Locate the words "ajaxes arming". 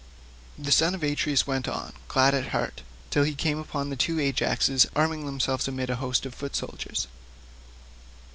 4.19-5.27